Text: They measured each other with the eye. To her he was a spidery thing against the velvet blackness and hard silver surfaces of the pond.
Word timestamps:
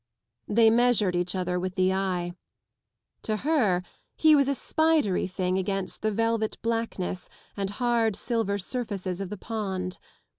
They 0.47 0.71
measured 0.71 1.15
each 1.15 1.35
other 1.35 1.59
with 1.59 1.75
the 1.75 1.93
eye. 1.93 2.33
To 3.21 3.37
her 3.37 3.83
he 4.15 4.33
was 4.35 4.47
a 4.47 4.55
spidery 4.55 5.27
thing 5.27 5.59
against 5.59 6.01
the 6.01 6.09
velvet 6.09 6.57
blackness 6.63 7.29
and 7.55 7.69
hard 7.69 8.15
silver 8.15 8.57
surfaces 8.57 9.21
of 9.21 9.29
the 9.29 9.37
pond. 9.37 9.99